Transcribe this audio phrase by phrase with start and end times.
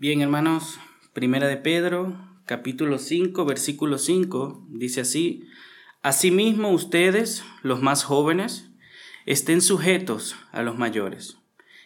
[0.00, 0.78] Bien, hermanos,
[1.12, 5.46] Primera de Pedro, capítulo 5, versículo 5, dice así,
[6.00, 8.70] Asimismo ustedes, los más jóvenes,
[9.26, 11.36] estén sujetos a los mayores,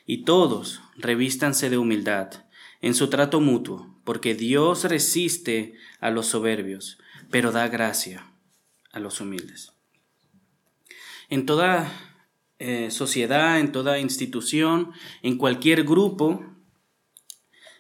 [0.07, 2.31] y todos revístanse de humildad
[2.81, 6.99] en su trato mutuo, porque Dios resiste a los soberbios,
[7.33, 8.31] pero da gracia
[8.93, 9.73] a los humildes.
[11.31, 11.91] En toda
[12.61, 14.93] eh, sociedad, en toda institución,
[15.23, 16.54] en cualquier grupo,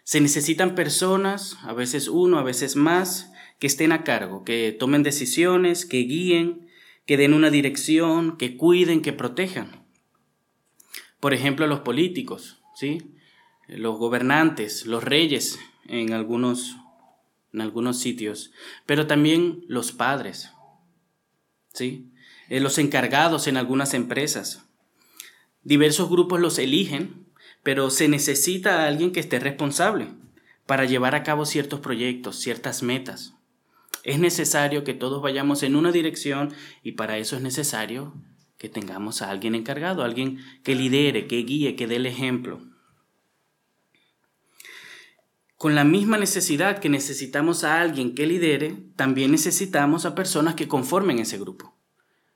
[0.05, 5.03] se necesitan personas, a veces uno, a veces más, que estén a cargo, que tomen
[5.03, 6.69] decisiones, que guíen,
[7.07, 9.87] que den una dirección, que cuiden, que protejan.
[11.21, 13.15] Por ejemplo, los políticos, ¿sí?
[13.67, 16.77] los gobernantes, los reyes en algunos,
[17.53, 18.53] en algunos sitios,
[18.85, 20.51] pero también los padres,
[21.73, 22.11] ¿sí?
[22.51, 24.67] Eh, los encargados en algunas empresas.
[25.63, 27.24] Diversos grupos los eligen
[27.65, 30.07] pero se necesita a alguien que esté responsable
[30.67, 33.35] para llevar a cabo ciertos proyectos, ciertas metas.
[34.05, 38.15] Es necesario que todos vayamos en una dirección y para eso es necesario
[38.59, 42.61] que tengamos a alguien encargado, alguien que lidere, que guíe, que dé el ejemplo.
[45.57, 50.69] Con la misma necesidad que necesitamos a alguien que lidere, también necesitamos a personas que
[50.69, 51.75] conformen ese grupo.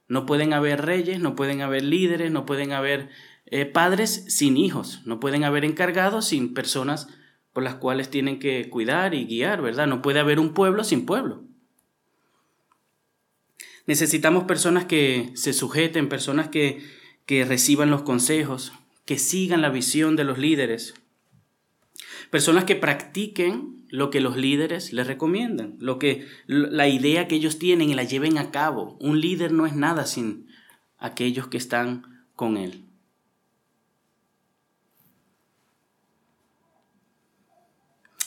[0.07, 3.11] No pueden haber reyes, no pueden haber líderes, no pueden haber
[3.51, 7.09] eh, padres sin hijos, no pueden haber encargados sin personas
[7.53, 9.87] por las cuales tienen que cuidar y guiar, ¿verdad?
[9.87, 11.45] No puede haber un pueblo sin pueblo.
[13.87, 16.83] Necesitamos personas que se sujeten, personas que,
[17.25, 18.73] que reciban los consejos,
[19.07, 20.93] que sigan la visión de los líderes,
[22.31, 27.59] personas que practiquen lo que los líderes les recomiendan, lo que la idea que ellos
[27.59, 28.99] tienen y la lleven a cabo.
[29.01, 30.49] Un líder no es nada sin
[30.99, 32.88] aquellos que están con él.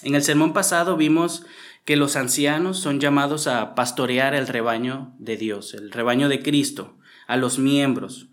[0.03, 1.45] En el sermón pasado vimos
[1.85, 6.98] que los ancianos son llamados a pastorear el rebaño de Dios, el rebaño de Cristo,
[7.27, 8.30] a los miembros.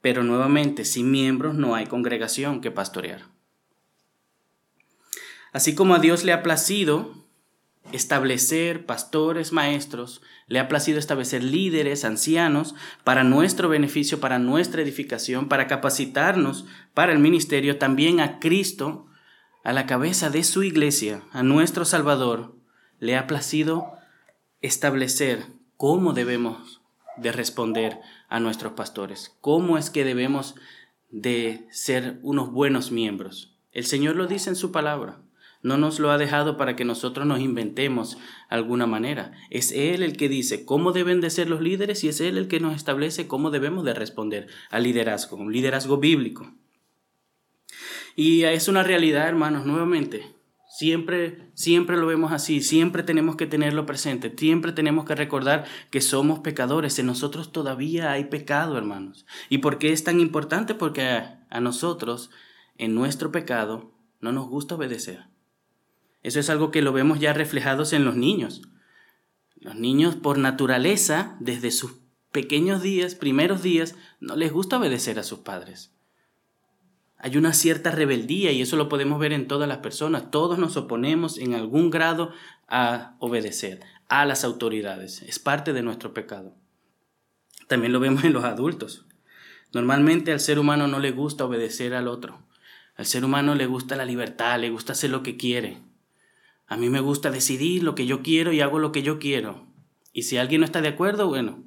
[0.00, 3.22] Pero nuevamente, sin miembros no hay congregación que pastorear.
[5.52, 7.14] Así como a Dios le ha placido
[7.92, 15.48] establecer pastores, maestros, le ha placido establecer líderes, ancianos, para nuestro beneficio, para nuestra edificación,
[15.48, 19.06] para capacitarnos para el ministerio, también a Cristo
[19.64, 22.54] a la cabeza de su iglesia, a nuestro Salvador,
[23.00, 23.92] le ha placido
[24.60, 25.46] establecer
[25.78, 26.82] cómo debemos
[27.16, 27.98] de responder
[28.28, 30.54] a nuestros pastores, cómo es que debemos
[31.10, 33.56] de ser unos buenos miembros.
[33.72, 35.20] El Señor lo dice en su palabra.
[35.62, 38.18] No nos lo ha dejado para que nosotros nos inventemos
[38.50, 39.32] alguna manera.
[39.48, 42.48] Es Él el que dice cómo deben de ser los líderes y es Él el
[42.48, 46.52] que nos establece cómo debemos de responder al liderazgo, un liderazgo bíblico.
[48.16, 50.34] Y es una realidad, hermanos, nuevamente.
[50.76, 56.00] Siempre, siempre lo vemos así, siempre tenemos que tenerlo presente, siempre tenemos que recordar que
[56.00, 59.24] somos pecadores, en nosotros todavía hay pecado, hermanos.
[59.48, 60.74] ¿Y por qué es tan importante?
[60.74, 62.30] Porque a, nosotros,
[62.76, 65.26] en nuestro pecado, no nos gusta obedecer.
[66.24, 68.62] Eso es algo que lo vemos ya reflejados en los niños.
[69.54, 72.00] Los niños por naturaleza, desde sus
[72.32, 75.93] pequeños días, primeros días, no les gusta obedecer a sus padres.
[77.18, 80.30] Hay una cierta rebeldía y eso lo podemos ver en todas las personas.
[80.30, 82.32] Todos nos oponemos en algún grado
[82.68, 85.22] a obedecer a las autoridades.
[85.22, 86.54] Es parte de nuestro pecado.
[87.66, 89.06] También lo vemos en los adultos.
[89.72, 92.42] Normalmente al ser humano no le gusta obedecer al otro.
[92.96, 95.78] Al ser humano le gusta la libertad, le gusta hacer lo que quiere.
[96.66, 99.66] A mí me gusta decidir lo que yo quiero y hago lo que yo quiero.
[100.12, 101.64] Y si alguien no está de acuerdo, bueno,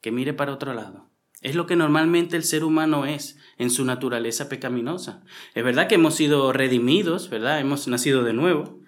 [0.00, 1.09] que mire para otro lado.
[1.40, 5.22] Es lo que normalmente el ser humano es en su naturaleza pecaminosa.
[5.54, 7.60] Es verdad que hemos sido redimidos, ¿verdad?
[7.60, 8.80] Hemos nacido de nuevo,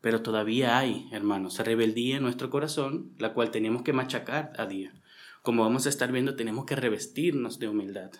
[0.00, 4.94] pero todavía hay, hermanos, rebeldía en nuestro corazón, la cual tenemos que machacar a día.
[5.42, 8.10] Como vamos a estar viendo, tenemos que revestirnos de humildad.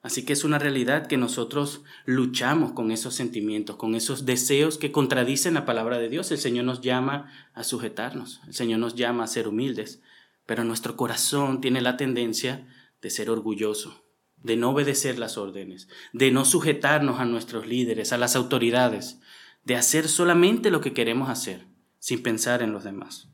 [0.00, 4.92] Así que es una realidad que nosotros luchamos con esos sentimientos, con esos deseos que
[4.92, 6.30] contradicen la palabra de Dios.
[6.30, 10.02] El Señor nos llama a sujetarnos, el Señor nos llama a ser humildes
[10.46, 12.66] pero nuestro corazón tiene la tendencia
[13.00, 14.04] de ser orgulloso,
[14.36, 19.20] de no obedecer las órdenes, de no sujetarnos a nuestros líderes, a las autoridades,
[19.64, 21.66] de hacer solamente lo que queremos hacer,
[21.98, 23.28] sin pensar en los demás.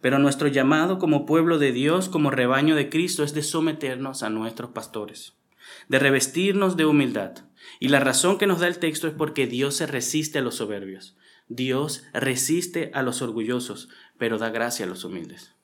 [0.00, 4.30] Pero nuestro llamado como pueblo de Dios, como rebaño de Cristo, es de someternos a
[4.30, 5.34] nuestros pastores,
[5.88, 7.44] de revestirnos de humildad.
[7.80, 10.56] Y la razón que nos da el texto es porque Dios se resiste a los
[10.56, 11.16] soberbios.
[11.48, 13.88] Dios resiste a los orgullosos,
[14.18, 15.57] pero da gracia a los humildes.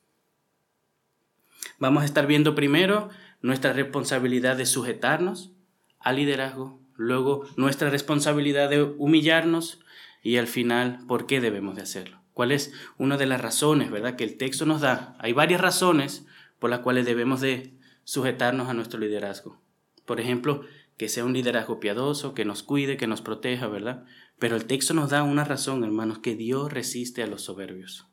[1.79, 3.09] Vamos a estar viendo primero
[3.41, 5.51] nuestra responsabilidad de sujetarnos
[5.99, 9.79] al liderazgo luego nuestra responsabilidad de humillarnos
[10.23, 12.21] y al final por qué debemos de hacerlo.
[12.33, 15.15] ¿Cuál es una de las razones, verdad, que el texto nos da?
[15.19, 16.25] Hay varias razones
[16.59, 17.73] por las cuales debemos de
[18.03, 19.61] sujetarnos a nuestro liderazgo.
[20.05, 20.61] Por ejemplo,
[20.97, 24.05] que sea un liderazgo piadoso, que nos cuide, que nos proteja, ¿verdad?
[24.39, 28.07] Pero el texto nos da una razón, hermanos, que Dios resiste a los soberbios.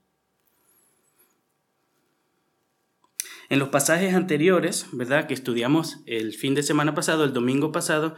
[3.53, 5.27] En los pasajes anteriores, ¿verdad?
[5.27, 8.17] Que estudiamos el fin de semana pasado, el domingo pasado,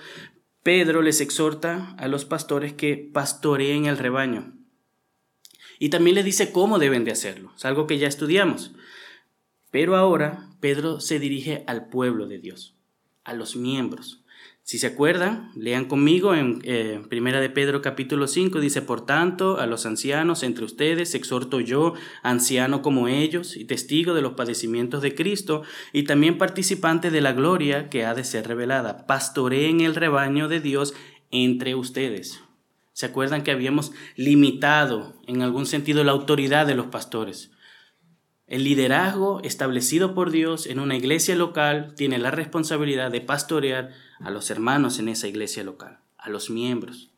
[0.62, 4.56] Pedro les exhorta a los pastores que pastoreen el rebaño.
[5.81, 7.52] Y también les dice cómo deben de hacerlo.
[7.56, 8.76] Es algo que ya estudiamos.
[9.72, 12.76] Pero ahora Pedro se dirige al pueblo de Dios,
[13.25, 14.24] a los miembros.
[14.66, 19.61] Si se acuerdan, lean conmigo en eh, Primera de Pedro capítulo 5, dice, por tanto,
[19.61, 25.02] a los ancianos entre ustedes exhorto yo, anciano como ellos, y testigo de los padecimientos
[25.02, 29.06] de Cristo, y también participante de la gloria que ha de ser revelada.
[29.06, 30.94] Pastoreen el rebaño de Dios
[31.31, 32.40] entre ustedes.
[32.94, 37.50] ¿Se acuerdan que habíamos limitado en algún sentido la autoridad de los pastores?
[38.46, 44.31] El liderazgo establecido por Dios en una iglesia local tiene la responsabilidad de pastorear a
[44.31, 47.11] los hermanos en esa iglesia local, a los miembros.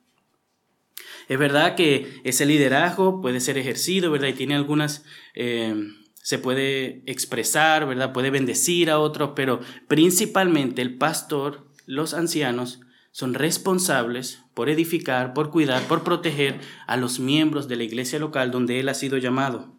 [1.28, 4.28] Es verdad que ese liderazgo puede ser ejercido, ¿verdad?
[4.28, 5.74] Y tiene algunas, eh,
[6.14, 8.12] se puede expresar, ¿verdad?
[8.12, 12.80] Puede bendecir a otros, pero principalmente el pastor, los ancianos,
[13.10, 18.52] son responsables por edificar, por cuidar, por proteger a los miembros de la iglesia local
[18.52, 19.75] donde él ha sido llamado.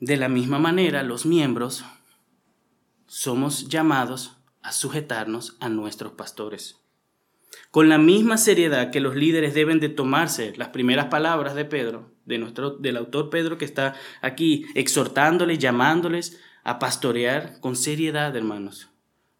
[0.00, 1.84] De la misma manera, los miembros
[3.06, 6.80] somos llamados a sujetarnos a nuestros pastores.
[7.72, 12.12] Con la misma seriedad que los líderes deben de tomarse las primeras palabras de Pedro,
[12.26, 18.90] de nuestro, del autor Pedro que está aquí exhortándoles, llamándoles a pastorear con seriedad, hermanos,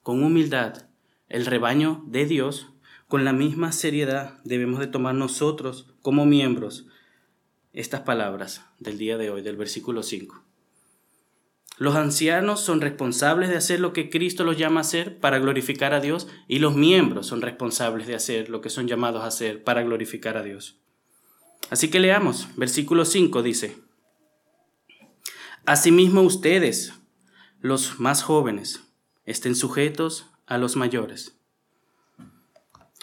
[0.02, 0.88] con humildad,
[1.28, 2.66] el rebaño de Dios,
[3.06, 6.86] con la misma seriedad debemos de tomar nosotros como miembros
[7.72, 10.47] estas palabras del día de hoy, del versículo 5.
[11.78, 15.94] Los ancianos son responsables de hacer lo que Cristo los llama a hacer para glorificar
[15.94, 19.62] a Dios y los miembros son responsables de hacer lo que son llamados a hacer
[19.62, 20.80] para glorificar a Dios.
[21.70, 23.76] Así que leamos, versículo 5 dice,
[25.66, 26.94] Asimismo ustedes,
[27.60, 28.82] los más jóvenes,
[29.24, 31.38] estén sujetos a los mayores.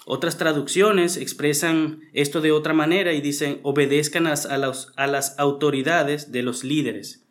[0.05, 6.43] Otras traducciones expresan esto de otra manera y dicen, obedezcan a, a las autoridades de
[6.43, 7.24] los líderes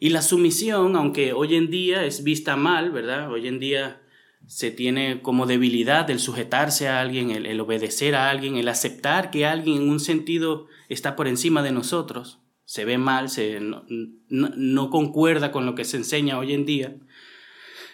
[0.00, 3.30] y la sumisión, aunque hoy en día es vista mal, ¿verdad?
[3.30, 4.00] Hoy en día
[4.46, 9.44] se tiene como debilidad el sujetarse a alguien, el, obedecer a alguien, el aceptar que
[9.44, 12.40] alguien en un sentido está por encima de nosotros.
[12.64, 13.84] Se ve mal, se, no,
[14.30, 16.96] no concuerda con lo que se enseña hoy en día.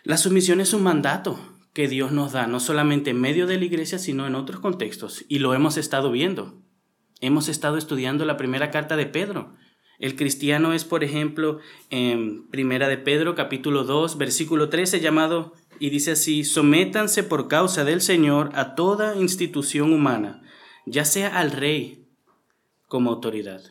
[0.04, 1.40] La sumisión es un mandato
[1.72, 5.24] que Dios nos da, no solamente en medio de la iglesia, sino en otros contextos.
[5.28, 6.62] Y lo hemos estado viendo.
[7.20, 9.56] Hemos estado estudiando la primera carta de Pedro
[9.98, 11.60] el cristiano es, por ejemplo,
[11.90, 17.84] en Primera de Pedro, capítulo 2, versículo 13, llamado, y dice así, sométanse por causa
[17.84, 20.42] del Señor a toda institución humana,
[20.84, 22.06] ya sea al rey
[22.88, 23.62] como autoridad.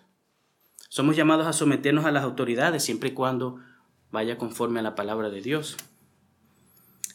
[0.90, 3.60] Somos llamados a someternos a las autoridades siempre y cuando
[4.12, 5.78] vaya conforme a la palabra de Dios.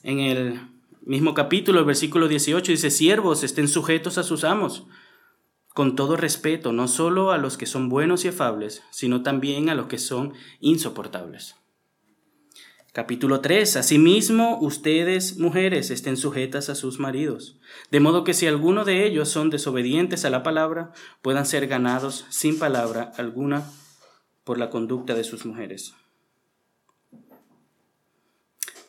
[0.02, 0.60] En el
[1.02, 4.86] mismo capítulo, el versículo 18 dice, siervos estén sujetos a sus amos
[5.80, 9.74] con todo respeto, no solo a los que son buenos y afables, sino también a
[9.74, 11.56] los que son insoportables.
[12.92, 13.76] Capítulo 3.
[13.76, 17.58] Asimismo, ustedes, mujeres, estén sujetas a sus maridos,
[17.90, 22.26] de modo que si alguno de ellos son desobedientes a la palabra, puedan ser ganados
[22.28, 23.64] sin palabra alguna
[24.44, 25.94] por la conducta de sus mujeres.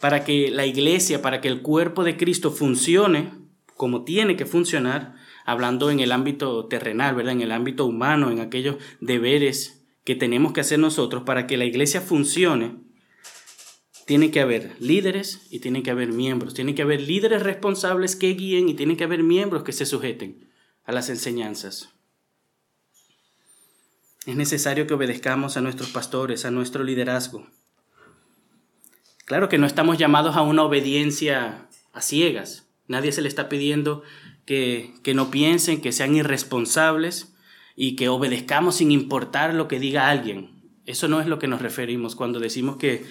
[0.02, 3.32] Para que la iglesia, para que el cuerpo de Cristo funcione
[3.78, 5.21] como tiene que funcionar,
[5.52, 7.34] hablando en el ámbito terrenal, ¿verdad?
[7.34, 11.66] En el ámbito humano, en aquellos deberes que tenemos que hacer nosotros para que la
[11.66, 12.78] iglesia funcione,
[14.06, 16.54] tiene que haber líderes y tiene que haber miembros.
[16.54, 20.50] Tiene que haber líderes responsables que guíen y tiene que haber miembros que se sujeten
[20.84, 21.90] a las enseñanzas.
[24.26, 27.48] Es necesario que obedezcamos a nuestros pastores, a nuestro liderazgo.
[29.26, 32.68] Claro que no estamos llamados a una obediencia a ciegas.
[32.88, 34.04] Nadie se le está pidiendo
[34.46, 37.34] que, no piensen, que sean irresponsables
[37.76, 40.62] y que obedezcamos sin importar lo que diga alguien.
[40.86, 43.06] Eso no es lo que nos referimos cuando decimos que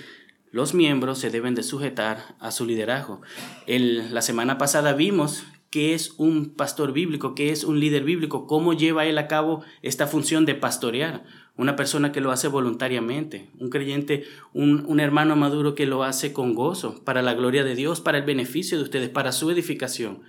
[0.51, 3.23] los miembros se deben de sujetar a su liderazgo.
[3.67, 8.49] El, la semana pasada vimos qué es un pastor bíblico, qué es un líder bíblico,
[8.49, 11.25] cómo lleva él a cabo esta función de pastorear.
[11.57, 16.33] Una persona que lo hace voluntariamente, un creyente, un, un hermano maduro que lo hace
[16.33, 20.23] con gozo, para la gloria de Dios, para el beneficio de ustedes, para su edificación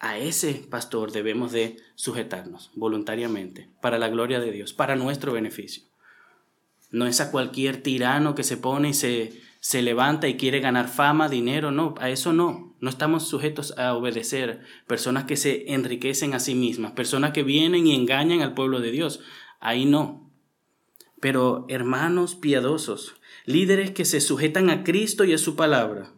[0.00, 5.84] a ese pastor debemos de sujetarnos voluntariamente, para la gloria de Dios, para nuestro beneficio.
[6.90, 10.88] No es a cualquier tirano que se pone y se, se levanta y quiere ganar
[10.88, 12.76] fama, dinero, no, a eso no.
[12.80, 17.86] No estamos sujetos a obedecer personas que se enriquecen a sí mismas, personas que vienen
[17.86, 19.20] y engañan al pueblo de Dios.
[19.58, 20.30] Ahí no.
[21.18, 23.14] Pero hermanos piadosos,
[23.46, 26.12] líderes que se sujetan a Cristo y a su palabra,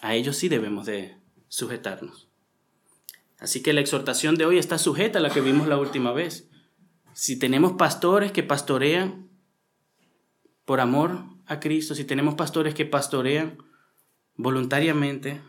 [0.00, 1.16] a ellos sí debemos de
[1.48, 2.25] sujetarnos.
[3.38, 6.48] Así que la exhortación de hoy está sujeta a la que vimos la última vez.
[7.12, 9.28] Si tenemos pastores que pastorean
[10.64, 13.58] por amor a Cristo, si tenemos pastores que pastorean
[14.36, 15.40] voluntariamente,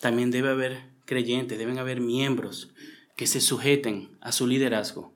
[0.00, 2.72] también debe haber creyentes, deben haber miembros
[3.16, 5.14] que se sujeten a su liderazgo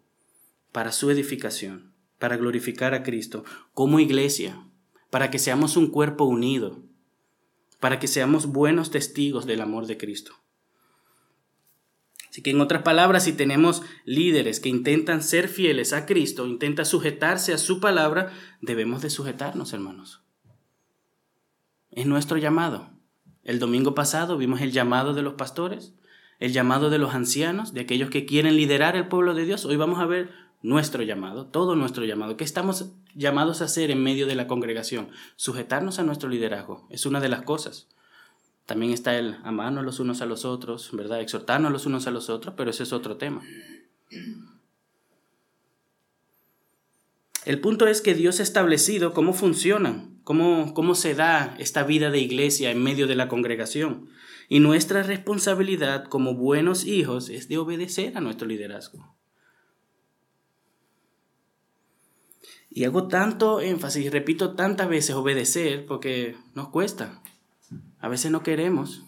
[0.72, 4.62] para su edificación, para glorificar a Cristo como iglesia,
[5.10, 6.82] para que seamos un cuerpo unido,
[7.80, 10.34] para que seamos buenos testigos del amor de Cristo.
[12.30, 16.84] Así que en otras palabras, si tenemos líderes que intentan ser fieles a Cristo, intentan
[16.84, 20.22] sujetarse a su palabra, debemos de sujetarnos, hermanos.
[21.90, 22.90] Es nuestro llamado.
[23.42, 25.94] El domingo pasado vimos el llamado de los pastores,
[26.38, 29.64] el llamado de los ancianos, de aquellos que quieren liderar el pueblo de Dios.
[29.64, 30.30] Hoy vamos a ver
[30.62, 32.36] nuestro llamado, todo nuestro llamado.
[32.36, 35.08] ¿Qué estamos llamados a hacer en medio de la congregación?
[35.36, 36.86] Sujetarnos a nuestro liderazgo.
[36.90, 37.88] Es una de las cosas.
[38.68, 41.22] También está el amarnos los unos a los otros, ¿verdad?
[41.22, 43.40] Exhortarnos los unos a los otros, pero ese es otro tema.
[47.46, 52.10] El punto es que Dios ha establecido cómo funcionan, cómo, cómo se da esta vida
[52.10, 54.10] de iglesia en medio de la congregación.
[54.50, 59.16] Y nuestra responsabilidad como buenos hijos es de obedecer a nuestro liderazgo.
[62.68, 67.22] Y hago tanto énfasis repito tantas veces obedecer porque nos cuesta.
[68.00, 69.04] A veces no queremos.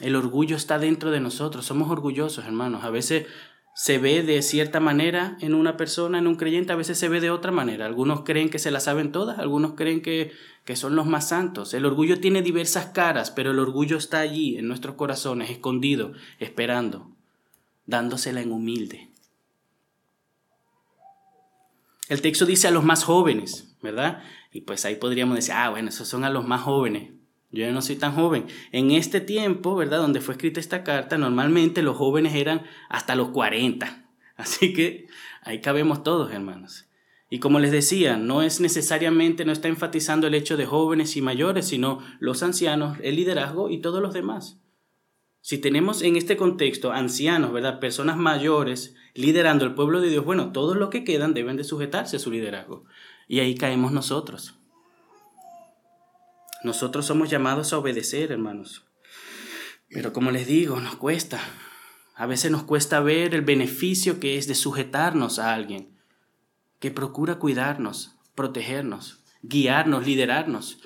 [0.00, 1.66] El orgullo está dentro de nosotros.
[1.66, 2.84] Somos orgullosos, hermanos.
[2.84, 3.26] A veces
[3.74, 7.20] se ve de cierta manera en una persona, en un creyente, a veces se ve
[7.20, 7.86] de otra manera.
[7.86, 10.32] Algunos creen que se la saben todas, algunos creen que,
[10.64, 11.72] que son los más santos.
[11.72, 17.10] El orgullo tiene diversas caras, pero el orgullo está allí, en nuestros corazones, escondido, esperando,
[17.86, 19.08] dándosela en humilde.
[22.08, 24.22] El texto dice a los más jóvenes, ¿verdad?
[24.52, 27.10] Y pues ahí podríamos decir, ah, bueno, esos son a los más jóvenes.
[27.52, 28.46] Yo ya no soy tan joven.
[28.72, 29.98] En este tiempo, ¿verdad?
[29.98, 34.06] Donde fue escrita esta carta, normalmente los jóvenes eran hasta los 40.
[34.36, 35.08] Así que
[35.42, 36.86] ahí cabemos todos, hermanos.
[37.28, 41.22] Y como les decía, no es necesariamente, no está enfatizando el hecho de jóvenes y
[41.22, 44.60] mayores, sino los ancianos, el liderazgo y todos los demás.
[45.40, 47.80] Si tenemos en este contexto ancianos, ¿verdad?
[47.80, 52.16] Personas mayores liderando el pueblo de Dios, bueno, todos los que quedan deben de sujetarse
[52.16, 52.84] a su liderazgo.
[53.30, 54.56] Y ahí caemos nosotros.
[56.64, 58.86] Nosotros somos llamados a obedecer, hermanos.
[59.88, 61.40] Pero como les digo, nos cuesta.
[62.16, 65.96] A veces nos cuesta ver el beneficio que es de sujetarnos a alguien
[66.80, 70.80] que procura cuidarnos, protegernos, guiarnos, liderarnos.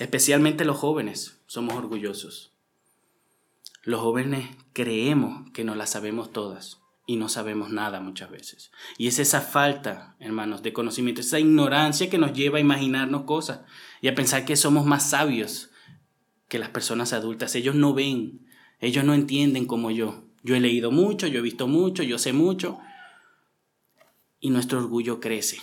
[0.00, 2.52] Especialmente los jóvenes somos orgullosos.
[3.84, 8.70] Los jóvenes creemos que no las sabemos todas y no sabemos nada muchas veces.
[8.98, 13.60] Y es esa falta, hermanos, de conocimiento, esa ignorancia que nos lleva a imaginarnos cosas
[14.00, 15.70] y a pensar que somos más sabios
[16.48, 17.54] que las personas adultas.
[17.54, 18.46] Ellos no ven,
[18.80, 20.24] ellos no entienden como yo.
[20.42, 22.78] Yo he leído mucho, yo he visto mucho, yo sé mucho
[24.40, 25.58] y nuestro orgullo crece.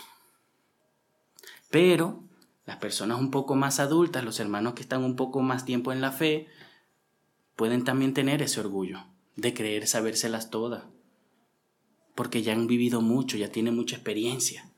[1.69, 2.23] Pero
[2.65, 6.01] las personas un poco más adultas, los hermanos que están un poco más tiempo en
[6.01, 6.47] la fe,
[7.55, 9.05] pueden también tener ese orgullo
[9.35, 10.85] de creer sabérselas todas,
[12.19, 14.69] porque ya han vivido mucho, ya tienen mucha experiencia.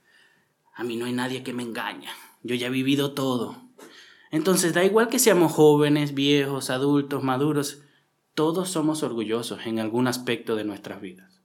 [0.76, 2.12] A mí no hay nadie que me engaña,
[2.44, 3.64] yo ya he vivido todo.
[4.30, 7.82] Entonces da igual que seamos jóvenes, viejos, adultos, maduros,
[8.36, 11.42] todos somos orgullosos en algún aspecto de nuestras vidas.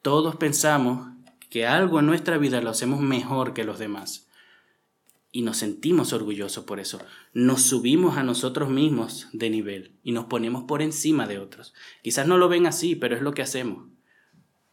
[0.00, 1.08] Todos pensamos
[1.50, 4.28] que algo en nuestra vida lo hacemos mejor que los demás
[5.32, 7.00] y nos sentimos orgullosos por eso.
[7.32, 11.74] Nos subimos a nosotros mismos de nivel y nos ponemos por encima de otros.
[12.04, 13.95] Quizás no lo ven así, pero es lo que hacemos.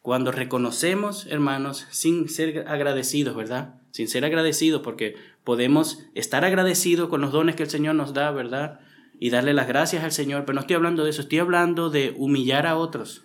[0.03, 3.75] Cuando reconocemos, hermanos, sin ser agradecidos, ¿verdad?
[3.91, 8.29] Sin ser agradecidos, porque podemos estar agradecidos con los dones que el Señor nos da,
[8.31, 8.81] ¿verdad?
[9.17, 12.13] Y darle las gracias al Señor, pero no estoy hablando de eso, estoy hablando de
[12.17, 13.24] humillar a otros,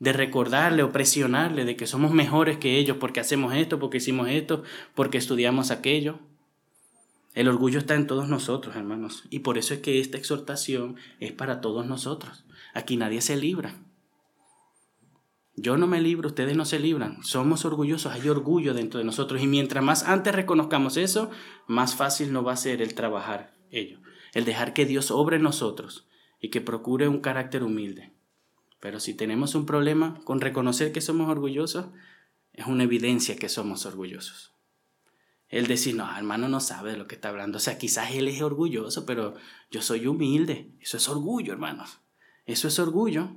[0.00, 4.28] de recordarle o presionarle de que somos mejores que ellos porque hacemos esto, porque hicimos
[4.28, 6.18] esto, porque estudiamos aquello.
[7.34, 9.24] El orgullo está en todos nosotros, hermanos.
[9.30, 12.44] Y por eso es que esta exhortación es para todos nosotros.
[12.74, 13.76] Aquí nadie se libra.
[15.60, 17.22] Yo no me libro, ustedes no se libran.
[17.24, 19.42] Somos orgullosos, hay orgullo dentro de nosotros.
[19.42, 21.30] Y mientras más antes reconozcamos eso,
[21.66, 24.00] más fácil nos va a ser el trabajar ello.
[24.34, 26.06] el dejar que Dios obre en nosotros
[26.40, 28.12] y que procure un carácter humilde.
[28.78, 31.86] Pero si tenemos un problema con reconocer que somos orgullosos,
[32.52, 34.54] es una evidencia que somos orgullosos.
[35.48, 37.56] El decir, no, hermano no sabe de lo que está hablando.
[37.56, 39.34] O sea, quizás él es orgulloso, pero
[39.70, 40.72] yo soy humilde.
[40.80, 42.00] Eso es orgullo, hermanos.
[42.44, 43.34] Eso es orgullo.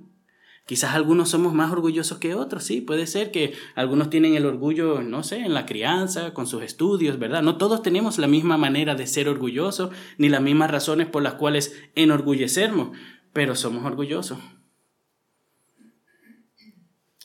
[0.72, 5.01] Quizás algunos somos más orgullosos que otros, sí, puede ser que algunos tienen el orgullo,
[5.01, 7.42] no sé, en la crianza, con sus estudios, ¿verdad?
[7.44, 11.34] No todos tenemos la misma manera de ser orgullosos, ni las mismas razones por las
[11.34, 12.98] cuales enorgullecernos,
[13.34, 14.38] pero somos orgullosos.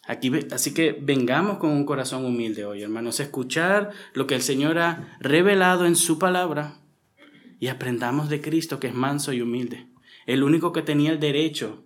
[0.08, 4.80] Aquí, así que vengamos con un corazón humilde hoy, hermanos, escuchar lo que el Señor
[4.80, 6.80] ha revelado en su palabra
[7.60, 9.86] y aprendamos de Cristo que es manso y humilde,
[10.26, 11.85] el único que tenía el derecho,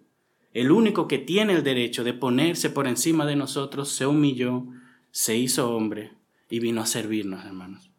[0.52, 4.66] el único que tiene el derecho de ponerse por encima de nosotros, se humilló,
[5.12, 6.12] se hizo hombre
[6.49, 7.90] y vino a servirnos, hermanos.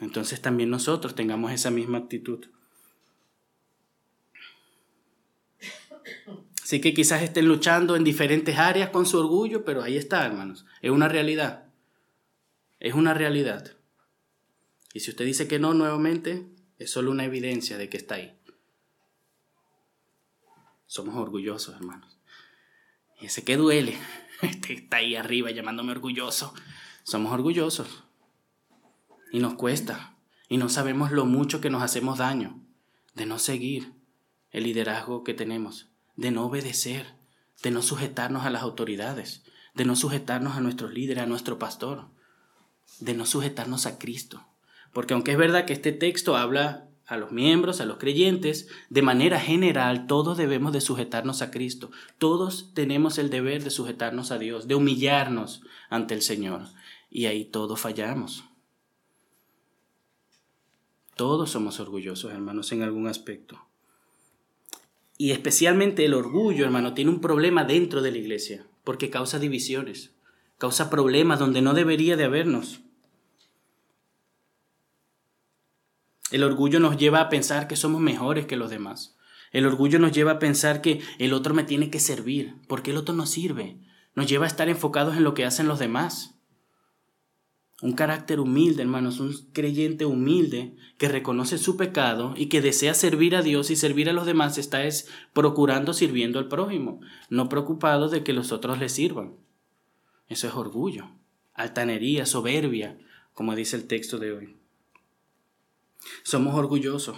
[0.00, 2.46] Entonces también nosotros tengamos esa misma actitud.
[6.62, 10.66] Así que quizás estén luchando en diferentes áreas con su orgullo, pero ahí está, hermanos.
[10.82, 11.66] Es una realidad.
[12.80, 13.76] Es una realidad.
[14.92, 16.48] Y si usted dice que no nuevamente,
[16.78, 18.35] es solo una evidencia de que está ahí.
[20.86, 22.18] Somos orgullosos, hermanos.
[23.20, 23.98] Y ese que duele,
[24.42, 26.54] este está ahí arriba llamándome orgulloso.
[27.02, 28.04] Somos orgullosos.
[29.32, 30.16] Y nos cuesta.
[30.48, 32.60] Y no sabemos lo mucho que nos hacemos daño
[33.14, 33.92] de no seguir
[34.52, 37.06] el liderazgo que tenemos de no obedecer,
[37.62, 42.08] de no sujetarnos a las autoridades, de no sujetarnos a nuestros líderes, a nuestro pastor,
[43.00, 44.46] de no sujetarnos a Cristo.
[44.92, 49.02] Porque aunque es verdad que este texto habla a los miembros, a los creyentes, de
[49.02, 51.90] manera general todos debemos de sujetarnos a Cristo.
[52.18, 56.62] Todos tenemos el deber de sujetarnos a Dios, de humillarnos ante el Señor.
[57.10, 58.44] Y ahí todos fallamos.
[61.14, 63.58] Todos somos orgullosos, hermanos, en algún aspecto.
[65.16, 70.10] Y especialmente el orgullo, hermano, tiene un problema dentro de la iglesia, porque causa divisiones,
[70.58, 72.80] causa problemas donde no debería de habernos.
[76.30, 79.16] El orgullo nos lleva a pensar que somos mejores que los demás.
[79.52, 82.96] El orgullo nos lleva a pensar que el otro me tiene que servir, porque el
[82.96, 83.78] otro no sirve.
[84.14, 86.34] Nos lleva a estar enfocados en lo que hacen los demás.
[87.82, 93.36] Un carácter humilde, hermanos, un creyente humilde que reconoce su pecado y que desea servir
[93.36, 98.08] a Dios y servir a los demás está es procurando sirviendo al prójimo, no preocupado
[98.08, 99.36] de que los otros le sirvan.
[100.28, 101.10] Eso es orgullo,
[101.52, 102.98] altanería, soberbia,
[103.34, 104.56] como dice el texto de hoy.
[106.22, 107.16] Somos orgullosos.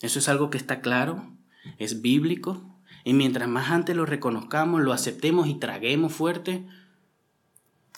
[0.00, 1.32] Eso es algo que está claro,
[1.78, 6.66] es bíblico, y mientras más antes lo reconozcamos, lo aceptemos y traguemos fuerte,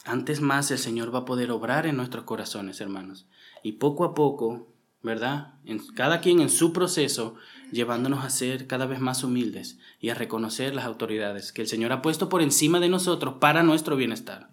[0.03, 3.27] antes más el Señor va a poder obrar en nuestros corazones, hermanos.
[3.61, 4.67] Y poco a poco,
[5.03, 5.55] ¿verdad?
[5.65, 7.35] En, cada quien en su proceso,
[7.71, 11.91] llevándonos a ser cada vez más humildes y a reconocer las autoridades que el Señor
[11.91, 14.49] ha puesto por encima de nosotros para nuestro bienestar.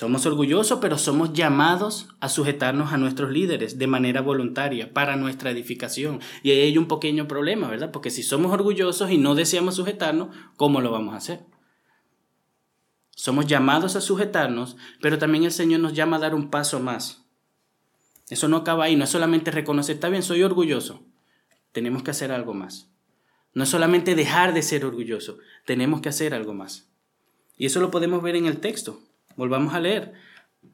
[0.00, 5.50] Somos orgullosos, pero somos llamados a sujetarnos a nuestros líderes de manera voluntaria para nuestra
[5.50, 6.20] edificación.
[6.42, 7.90] Y ahí hay un pequeño problema, ¿verdad?
[7.90, 11.44] Porque si somos orgullosos y no deseamos sujetarnos, ¿cómo lo vamos a hacer?
[13.10, 17.26] Somos llamados a sujetarnos, pero también el Señor nos llama a dar un paso más.
[18.30, 21.04] Eso no acaba ahí, no es solamente reconocer, está bien, soy orgulloso.
[21.72, 22.88] Tenemos que hacer algo más.
[23.52, 25.36] No es solamente dejar de ser orgulloso,
[25.66, 26.88] tenemos que hacer algo más.
[27.58, 29.02] Y eso lo podemos ver en el texto.
[29.40, 30.12] Volvamos a leer.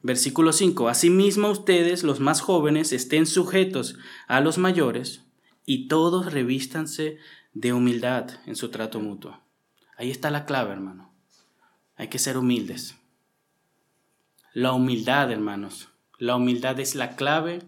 [0.03, 0.89] Versículo 5.
[0.89, 5.23] Asimismo ustedes, los más jóvenes, estén sujetos a los mayores
[5.65, 7.17] y todos revístanse
[7.53, 9.39] de humildad en su trato mutuo.
[9.95, 11.13] Ahí está la clave, hermano.
[11.95, 12.97] Hay que ser humildes.
[14.51, 15.87] La humildad, hermanos.
[16.19, 17.61] La humildad es la clave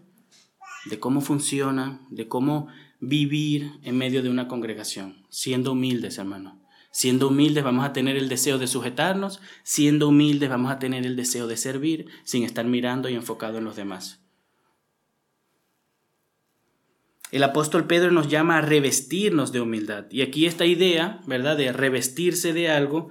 [0.84, 2.68] de cómo funciona, de cómo
[3.00, 5.24] vivir en medio de una congregación.
[5.30, 6.59] Siendo humildes, hermanos.
[6.90, 11.16] Siendo humildes vamos a tener el deseo de sujetarnos, siendo humildes vamos a tener el
[11.16, 14.20] deseo de servir sin estar mirando y enfocado en los demás.
[17.30, 20.06] El apóstol Pedro nos llama a revestirnos de humildad.
[20.10, 23.10] Y aquí esta idea, ¿verdad?, de revestirse de algo,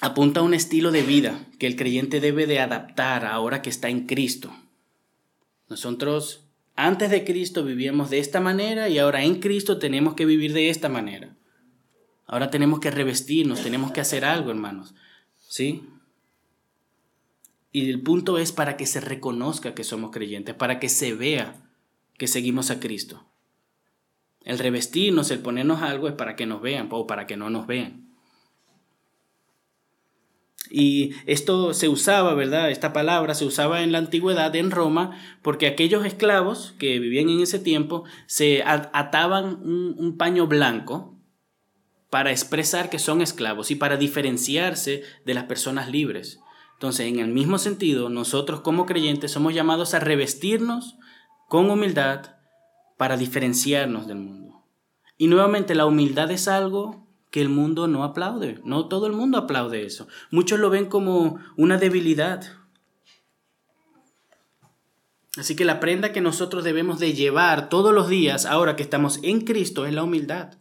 [0.00, 3.88] apunta a un estilo de vida que el creyente debe de adaptar ahora que está
[3.88, 4.54] en Cristo.
[5.68, 6.44] Nosotros
[6.76, 10.70] antes de Cristo vivíamos de esta manera y ahora en Cristo tenemos que vivir de
[10.70, 11.36] esta manera.
[12.32, 14.94] Ahora tenemos que revestirnos, tenemos que hacer algo, hermanos.
[15.36, 15.84] ¿Sí?
[17.72, 21.62] Y el punto es para que se reconozca que somos creyentes, para que se vea
[22.16, 23.22] que seguimos a Cristo.
[24.44, 27.66] El revestirnos, el ponernos algo es para que nos vean o para que no nos
[27.66, 28.08] vean.
[30.70, 32.70] Y esto se usaba, ¿verdad?
[32.70, 37.42] Esta palabra se usaba en la antigüedad en Roma porque aquellos esclavos que vivían en
[37.42, 41.18] ese tiempo se ataban un, un paño blanco
[42.12, 46.40] para expresar que son esclavos y para diferenciarse de las personas libres.
[46.74, 50.96] Entonces, en el mismo sentido, nosotros como creyentes somos llamados a revestirnos
[51.48, 52.36] con humildad
[52.98, 54.62] para diferenciarnos del mundo.
[55.16, 58.60] Y nuevamente, la humildad es algo que el mundo no aplaude.
[58.62, 60.06] No todo el mundo aplaude eso.
[60.30, 62.44] Muchos lo ven como una debilidad.
[65.38, 69.18] Así que la prenda que nosotros debemos de llevar todos los días, ahora que estamos
[69.22, 70.58] en Cristo, es la humildad.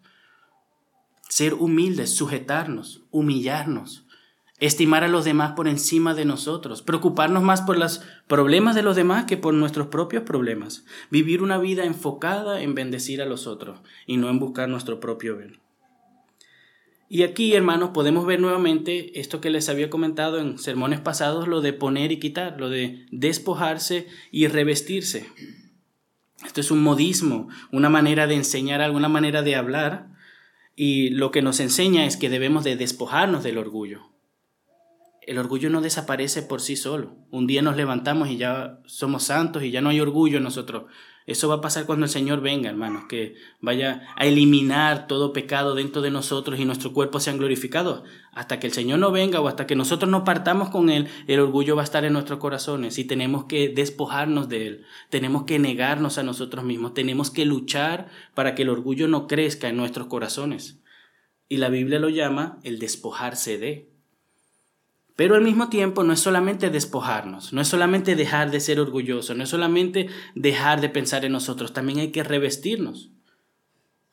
[1.31, 4.03] Ser humildes, sujetarnos, humillarnos,
[4.59, 8.97] estimar a los demás por encima de nosotros, preocuparnos más por los problemas de los
[8.97, 13.79] demás que por nuestros propios problemas, vivir una vida enfocada en bendecir a los otros
[14.05, 15.61] y no en buscar nuestro propio bien.
[17.07, 21.61] Y aquí, hermanos, podemos ver nuevamente esto que les había comentado en sermones pasados, lo
[21.61, 25.27] de poner y quitar, lo de despojarse y revestirse.
[26.45, 30.10] Esto es un modismo, una manera de enseñar, alguna manera de hablar,
[30.75, 34.11] y lo que nos enseña es que debemos de despojarnos del orgullo.
[35.21, 37.15] El orgullo no desaparece por sí solo.
[37.29, 40.85] Un día nos levantamos y ya somos santos y ya no hay orgullo en nosotros.
[41.27, 45.75] Eso va a pasar cuando el Señor venga, hermanos, que vaya a eliminar todo pecado
[45.75, 48.03] dentro de nosotros y nuestro cuerpo sean glorificados.
[48.33, 51.39] Hasta que el Señor no venga o hasta que nosotros no partamos con Él, el
[51.39, 54.85] orgullo va a estar en nuestros corazones y tenemos que despojarnos de Él.
[55.09, 56.93] Tenemos que negarnos a nosotros mismos.
[56.93, 60.81] Tenemos que luchar para que el orgullo no crezca en nuestros corazones.
[61.47, 63.90] Y la Biblia lo llama el despojarse de.
[65.15, 69.33] Pero al mismo tiempo no es solamente despojarnos, no es solamente dejar de ser orgulloso,
[69.35, 73.11] no es solamente dejar de pensar en nosotros, también hay que revestirnos.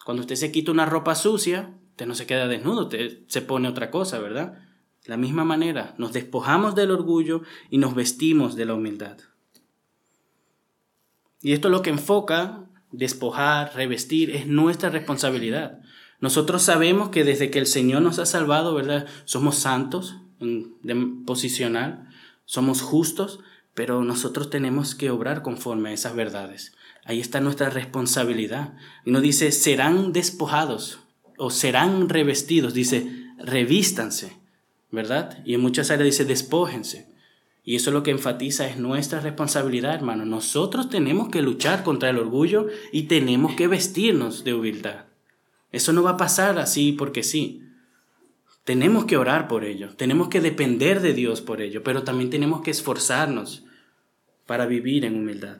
[0.05, 3.69] Cuando usted se quita una ropa sucia, usted no se queda desnudo, usted se pone
[3.69, 4.55] otra cosa, ¿verdad?
[5.05, 9.19] De la misma manera, nos despojamos del orgullo y nos vestimos de la humildad.
[11.41, 15.81] Y esto lo que enfoca, despojar, revestir, es nuestra responsabilidad.
[16.21, 19.07] Nosotros sabemos que desde que el Señor nos ha salvado, ¿verdad?
[19.25, 22.09] Somos santos, de posicional,
[22.45, 23.41] somos justos,
[23.75, 26.73] pero nosotros tenemos que obrar conforme a esas verdades.
[27.05, 28.75] Ahí está nuestra responsabilidad.
[29.05, 31.01] Y no dice serán despojados
[31.37, 34.37] o serán revestidos, dice revístanse,
[34.91, 35.43] ¿verdad?
[35.45, 37.09] Y en muchas áreas dice despójense.
[37.65, 40.25] Y eso lo que enfatiza es nuestra responsabilidad, hermano.
[40.25, 45.05] Nosotros tenemos que luchar contra el orgullo y tenemos que vestirnos de humildad.
[45.71, 47.63] Eso no va a pasar así porque sí.
[48.69, 52.61] Tenemos que orar por ello, tenemos que depender de Dios por ello, pero también tenemos
[52.61, 53.65] que esforzarnos
[54.45, 55.57] para vivir en humildad.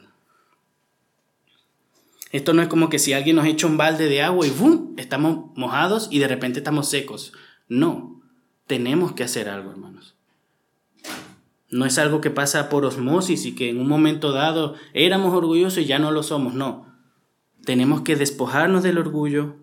[2.33, 4.93] Esto no es como que si alguien nos echa un balde de agua y ¡bum!
[4.99, 7.33] estamos mojados y de repente estamos secos.
[7.67, 8.21] No,
[8.67, 10.15] tenemos que hacer algo, hermanos.
[11.71, 15.79] No es algo que pasa por osmosis y que en un momento dado éramos orgullosos
[15.79, 16.95] y ya no lo somos, no.
[17.65, 19.57] Tenemos que despojarnos del orgullo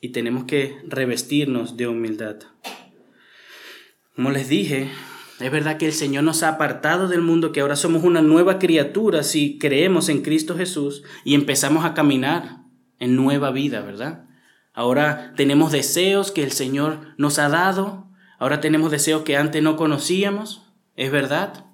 [0.00, 2.36] y tenemos que revestirnos de humildad.
[4.14, 4.90] Como les dije,
[5.40, 8.60] es verdad que el Señor nos ha apartado del mundo, que ahora somos una nueva
[8.60, 12.60] criatura si creemos en Cristo Jesús y empezamos a caminar
[13.00, 14.26] en nueva vida, ¿verdad?
[14.72, 19.76] Ahora tenemos deseos que el Señor nos ha dado, ahora tenemos deseos que antes no
[19.76, 20.62] conocíamos,
[20.94, 21.66] es verdad.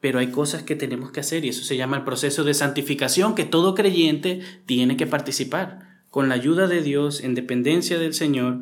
[0.00, 3.34] Pero hay cosas que tenemos que hacer y eso se llama el proceso de santificación
[3.34, 6.02] que todo creyente tiene que participar.
[6.08, 8.60] Con la ayuda de Dios, en dependencia del Señor,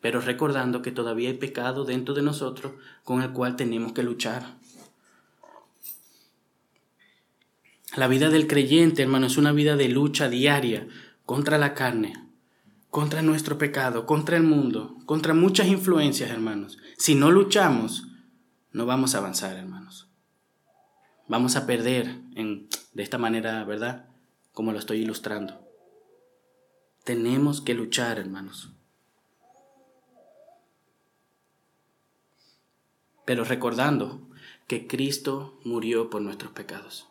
[0.00, 2.72] pero recordando que todavía hay pecado dentro de nosotros
[3.04, 4.56] con el cual tenemos que luchar.
[7.96, 10.86] La vida del creyente, hermano, es una vida de lucha diaria
[11.26, 12.12] contra la carne,
[12.88, 16.78] contra nuestro pecado, contra el mundo, contra muchas influencias, hermanos.
[16.96, 18.06] Si no luchamos,
[18.72, 20.08] no vamos a avanzar, hermanos.
[21.26, 24.08] Vamos a perder en, de esta manera, ¿verdad?
[24.52, 25.60] Como lo estoy ilustrando.
[27.04, 28.72] Tenemos que luchar, hermanos.
[33.30, 34.28] Pero recordando
[34.66, 37.06] que Cristo murió por nuestros pecados.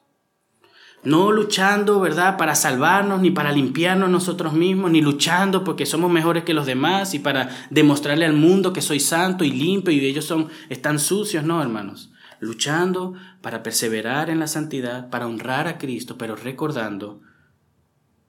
[1.02, 6.44] No luchando, ¿verdad?, para salvarnos, ni para limpiarnos nosotros mismos, ni luchando porque somos mejores
[6.44, 10.26] que los demás y para demostrarle al mundo que soy santo y limpio y ellos
[10.26, 12.12] son, están sucios, no, hermanos.
[12.42, 17.22] Luchando para perseverar en la santidad, para honrar a Cristo, pero recordando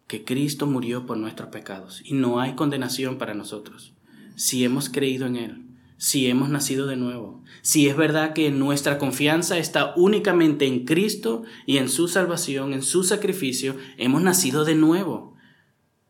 [0.07, 3.94] que Cristo murió por nuestros pecados y no hay condenación para nosotros
[4.37, 5.69] si hemos creído en Él
[6.00, 11.42] si hemos nacido de nuevo, si es verdad que nuestra confianza está únicamente en Cristo
[11.66, 15.36] y en su salvación, en su sacrificio, hemos nacido de nuevo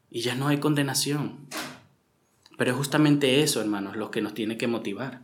[0.09, 1.49] y ya no hay condenación.
[2.57, 5.23] Pero es justamente eso, hermanos, lo que nos tiene que motivar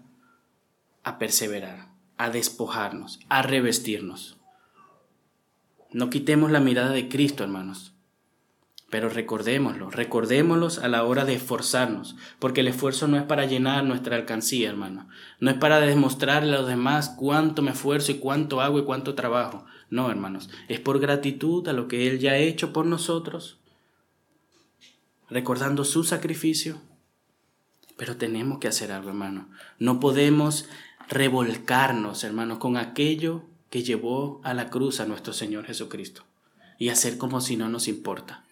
[1.05, 4.37] a perseverar, a despojarnos, a revestirnos.
[5.92, 7.94] No quitemos la mirada de Cristo, hermanos.
[8.88, 13.83] Pero recordémoslo, recordémoslos a la hora de esforzarnos, porque el esfuerzo no es para llenar
[13.85, 15.09] nuestra alcancía, hermano.
[15.40, 19.16] No es para demostrarle a los demás cuánto me esfuerzo y cuánto hago y cuánto
[19.16, 19.64] trabajo.
[19.90, 23.59] No, hermanos, es por gratitud a lo que Él ya ha hecho por nosotros,
[25.29, 26.81] recordando su sacrificio.
[27.96, 29.49] Pero tenemos que hacer algo, hermano.
[29.81, 30.68] No podemos
[31.09, 36.22] revolcarnos, hermanos, con aquello que llevó a la cruz a nuestro Señor Jesucristo
[36.79, 38.45] y hacer como si no nos importa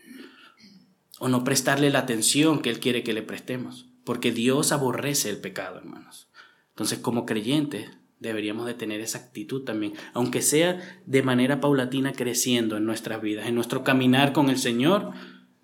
[1.21, 5.39] o no prestarle la atención que Él quiere que le prestemos, porque Dios aborrece el
[5.39, 6.29] pecado, hermanos.
[6.71, 12.77] Entonces, como creyentes, deberíamos de tener esa actitud también, aunque sea de manera paulatina creciendo
[12.77, 15.13] en nuestras vidas, en nuestro caminar con el Señor,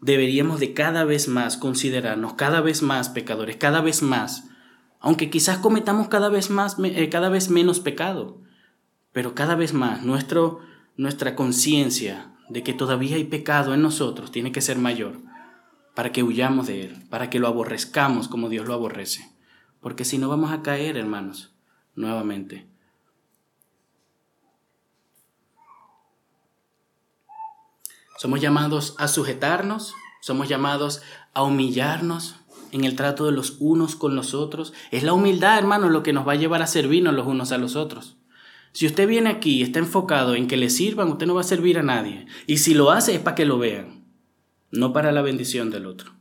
[0.00, 4.48] deberíamos de cada vez más considerarnos cada vez más pecadores, cada vez más,
[5.00, 8.42] aunque quizás cometamos cada vez más, eh, cada vez menos pecado,
[9.12, 10.60] pero cada vez más nuestro,
[10.96, 15.29] nuestra conciencia de que todavía hay pecado en nosotros tiene que ser mayor
[15.94, 19.30] para que huyamos de Él, para que lo aborrezcamos como Dios lo aborrece.
[19.80, 21.52] Porque si no vamos a caer, hermanos,
[21.94, 22.66] nuevamente.
[28.18, 32.36] Somos llamados a sujetarnos, somos llamados a humillarnos
[32.70, 34.74] en el trato de los unos con los otros.
[34.90, 37.58] Es la humildad, hermanos, lo que nos va a llevar a servirnos los unos a
[37.58, 38.18] los otros.
[38.72, 41.44] Si usted viene aquí y está enfocado en que le sirvan, usted no va a
[41.44, 42.26] servir a nadie.
[42.46, 43.99] Y si lo hace es para que lo vean
[44.70, 46.12] no para la bendición del otro.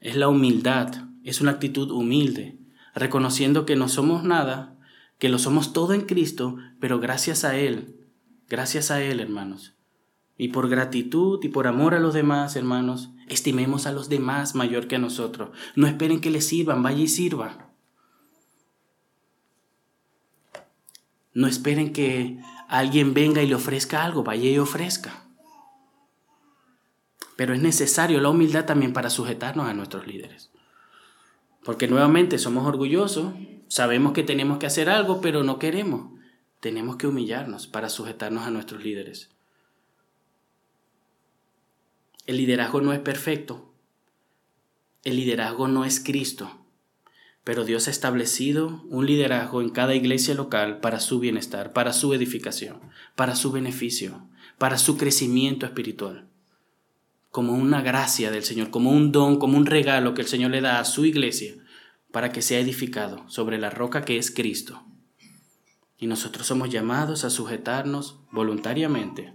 [0.00, 2.58] Es la humildad, es una actitud humilde,
[2.94, 4.76] reconociendo que no somos nada,
[5.18, 7.96] que lo somos todo en Cristo, pero gracias a Él,
[8.48, 9.74] gracias a Él, hermanos.
[10.36, 14.88] Y por gratitud y por amor a los demás, hermanos, estimemos a los demás mayor
[14.88, 15.50] que a nosotros.
[15.76, 17.70] No esperen que les sirvan, vaya y sirva.
[21.32, 25.23] No esperen que alguien venga y le ofrezca algo, vaya y ofrezca.
[27.36, 30.50] Pero es necesario la humildad también para sujetarnos a nuestros líderes.
[31.64, 33.34] Porque nuevamente somos orgullosos,
[33.68, 36.12] sabemos que tenemos que hacer algo, pero no queremos.
[36.60, 39.30] Tenemos que humillarnos para sujetarnos a nuestros líderes.
[42.26, 43.72] El liderazgo no es perfecto.
[45.02, 46.60] El liderazgo no es Cristo.
[47.42, 52.14] Pero Dios ha establecido un liderazgo en cada iglesia local para su bienestar, para su
[52.14, 52.80] edificación,
[53.16, 56.30] para su beneficio, para su crecimiento espiritual
[57.34, 60.60] como una gracia del Señor, como un don, como un regalo que el Señor le
[60.60, 61.56] da a su iglesia
[62.12, 64.84] para que sea edificado sobre la roca que es Cristo.
[65.98, 69.34] Y nosotros somos llamados a sujetarnos voluntariamente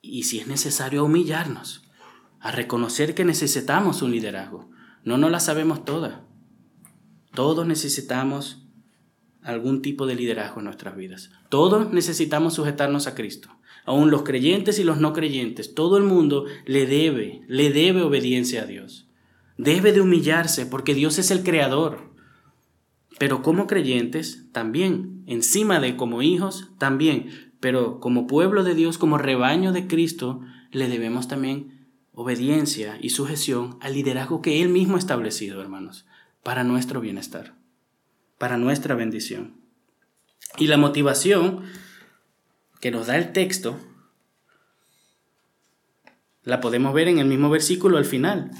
[0.00, 1.86] y si es necesario a humillarnos,
[2.40, 4.70] a reconocer que necesitamos un liderazgo.
[5.04, 6.24] No nos la sabemos toda.
[7.34, 8.65] Todos necesitamos
[9.46, 11.30] algún tipo de liderazgo en nuestras vidas.
[11.48, 13.50] Todos necesitamos sujetarnos a Cristo
[13.86, 18.62] aún los creyentes y los no creyentes, todo el mundo le debe, le debe obediencia
[18.62, 19.06] a Dios.
[19.56, 22.12] Debe de humillarse porque Dios es el creador.
[23.18, 27.30] Pero como creyentes, también, encima de como hijos, también,
[27.60, 33.78] pero como pueblo de Dios, como rebaño de Cristo, le debemos también obediencia y sujeción
[33.80, 36.06] al liderazgo que Él mismo ha establecido, hermanos,
[36.42, 37.54] para nuestro bienestar,
[38.38, 39.54] para nuestra bendición.
[40.58, 41.64] Y la motivación
[42.80, 43.78] que nos da el texto,
[46.42, 48.50] la podemos ver en el mismo versículo al final.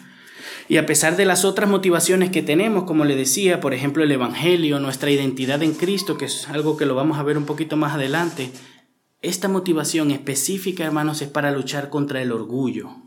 [0.68, 4.10] Y a pesar de las otras motivaciones que tenemos, como le decía, por ejemplo el
[4.10, 7.76] Evangelio, nuestra identidad en Cristo, que es algo que lo vamos a ver un poquito
[7.76, 8.50] más adelante,
[9.22, 13.05] esta motivación específica, hermanos, es para luchar contra el orgullo.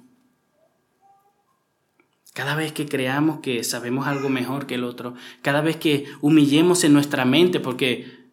[2.39, 6.85] Cada vez que creamos que sabemos algo mejor que el otro, cada vez que humillemos
[6.85, 8.29] en nuestra mente, porque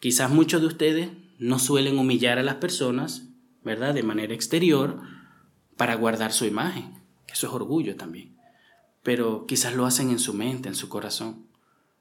[0.00, 3.28] quizás muchos de ustedes no suelen humillar a las personas,
[3.62, 3.92] ¿verdad?
[3.92, 5.02] De manera exterior
[5.76, 6.94] para guardar su imagen.
[7.30, 8.38] Eso es orgullo también.
[9.02, 11.46] Pero quizás lo hacen en su mente, en su corazón.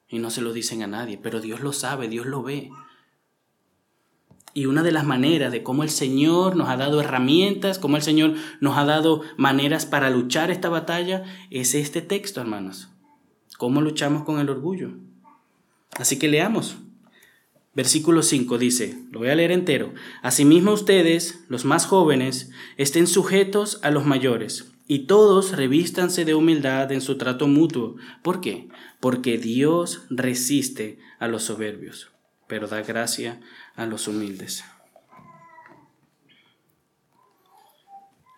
[0.07, 1.19] Y no se lo dicen a nadie.
[1.21, 2.69] Pero Dios lo sabe, Dios lo ve.
[4.53, 8.03] Y una de las maneras de cómo el Señor nos ha dado herramientas, cómo el
[8.03, 12.89] Señor nos ha dado maneras para luchar esta batalla, es este texto, hermanos.
[13.57, 14.91] ¿Cómo luchamos con el orgullo?
[15.97, 16.77] Así que leamos.
[17.73, 23.79] Versículo 5 dice, lo voy a leer entero, Asimismo ustedes, los más jóvenes, estén sujetos
[23.81, 27.95] a los mayores, y todos revístanse de humildad en su trato mutuo.
[28.23, 28.67] ¿Por qué?
[28.99, 32.11] Porque Dios resiste a los soberbios,
[32.47, 33.39] pero da gracia
[33.81, 34.63] a los humildes.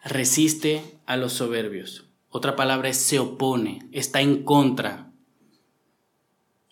[0.03, 2.09] Resiste a los soberbios.
[2.29, 5.11] Otra palabra es se opone, está en contra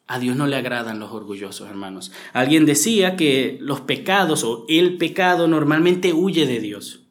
[0.07, 2.11] A Dios no le agradan los orgullosos, hermanos.
[2.33, 7.03] Alguien decía que los pecados o el pecado normalmente huye de Dios.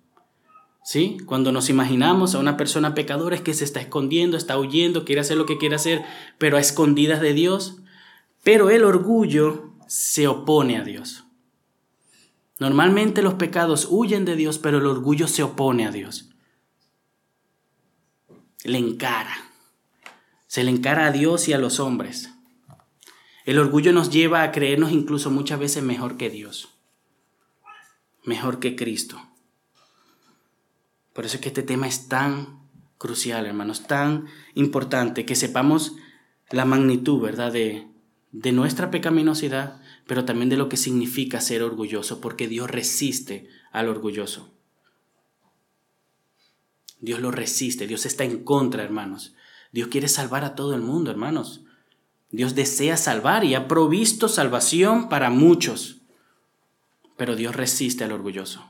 [0.83, 1.19] ¿Sí?
[1.25, 5.21] Cuando nos imaginamos a una persona pecadora es que se está escondiendo, está huyendo, quiere
[5.21, 6.03] hacer lo que quiere hacer,
[6.37, 7.79] pero a escondidas de Dios.
[8.43, 11.25] Pero el orgullo se opone a Dios.
[12.61, 16.29] Normalmente los pecados huyen de Dios, pero el orgullo se opone a Dios.
[18.65, 19.35] Le encara.
[20.47, 22.31] Se le encara a Dios y a los hombres.
[23.47, 26.69] El orgullo nos lleva a creernos incluso muchas veces mejor que Dios,
[28.25, 29.19] mejor que Cristo.
[31.15, 32.61] Por eso es que este tema es tan
[32.99, 35.95] crucial, hermanos, tan importante, que sepamos
[36.51, 37.89] la magnitud, ¿verdad?, de,
[38.33, 43.89] de nuestra pecaminosidad, pero también de lo que significa ser orgulloso, porque Dios resiste al
[43.89, 44.51] orgulloso.
[46.99, 49.37] Dios lo resiste, Dios está en contra, hermanos.
[49.71, 51.61] Dios quiere salvar a todo el mundo, hermanos.
[52.33, 55.99] Dios desea salvar y ha provisto salvación para muchos,
[57.17, 58.69] pero Dios resiste al orgulloso.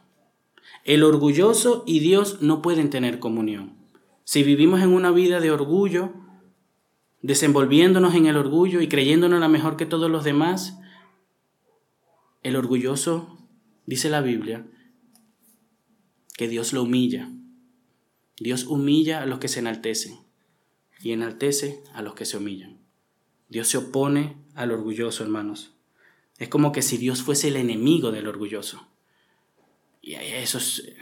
[0.84, 3.72] El orgulloso y Dios no pueden tener comunión.
[4.24, 6.12] Si vivimos en una vida de orgullo,
[7.22, 10.76] desenvolviéndonos en el orgullo y creyéndonos la mejor que todos los demás,
[12.42, 13.38] el orgulloso,
[13.86, 14.66] dice la Biblia,
[16.36, 17.30] que Dios lo humilla.
[18.38, 20.18] Dios humilla a los que se enaltecen
[21.00, 22.78] y enaltece a los que se humillan.
[23.48, 25.74] Dios se opone al orgulloso, hermanos.
[26.38, 28.88] Es como que si Dios fuese el enemigo del orgulloso.
[30.00, 30.94] Y eso es,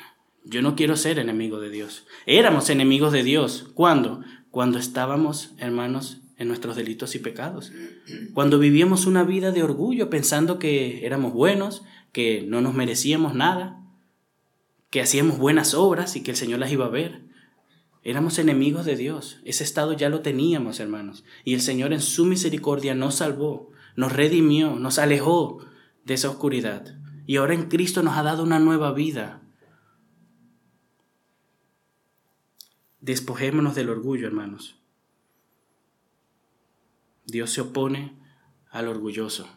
[0.45, 2.07] yo no quiero ser enemigo de Dios.
[2.27, 3.71] Éramos enemigos de Dios.
[3.75, 4.25] ¿Cuándo?
[4.51, 7.73] Cuando estábamos, hermanos, en nuestros delitos y pecados.
[8.33, 13.83] Cuando vivíamos una vida de orgullo pensando que éramos buenos, que no nos merecíamos nada,
[14.91, 17.23] que hacíamos buenas obras y que el Señor las iba a ver.
[18.05, 19.41] Éramos enemigos de Dios.
[19.45, 21.25] Ese estado ya lo teníamos, hermanos.
[21.45, 25.67] Y el Señor en su misericordia nos salvó, nos redimió, nos alejó
[26.05, 26.97] de esa oscuridad.
[27.27, 29.43] Y ahora en Cristo nos ha dado una nueva vida.
[33.01, 34.78] Despojémonos del orgullo, hermanos.
[37.29, 38.19] Dios se opone
[38.71, 39.49] al orgulloso.